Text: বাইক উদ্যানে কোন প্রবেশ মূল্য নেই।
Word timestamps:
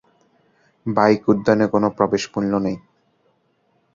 বাইক 0.85 1.21
উদ্যানে 1.31 1.65
কোন 1.73 1.83
প্রবেশ 1.97 2.23
মূল্য 2.33 2.53
নেই। 2.65 2.77